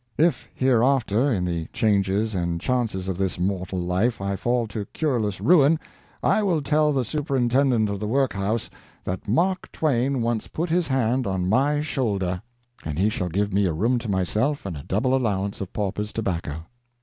[0.17, 5.39] If hereafter, in the changes and chances of this mortal life, I fall to cureless
[5.39, 5.79] ruin,
[6.23, 8.71] I will tell the superintendent of the workhouse
[9.03, 12.41] that Mark Twain once put his hand on my shoulder;
[12.83, 16.11] and he shall give me a room to myself and a double allowance of paupers'
[16.11, 16.65] tobacco.